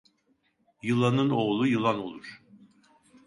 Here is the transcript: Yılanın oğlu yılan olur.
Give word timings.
Yılanın 0.83 1.29
oğlu 1.29 1.67
yılan 1.67 1.99
olur. 1.99 2.41